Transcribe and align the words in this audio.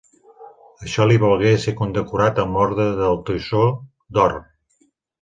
Això 0.85 1.05
li 1.11 1.19
valgué 1.25 1.51
ser 1.67 1.75
condecorat 1.83 2.43
amb 2.47 2.59
l’Orde 2.59 2.91
del 3.05 3.23
Toisó 3.31 3.65
d'Or. 4.19 4.39